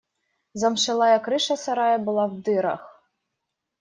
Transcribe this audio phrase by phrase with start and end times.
[0.61, 2.81] Замшелая крыша сарая была в дырах.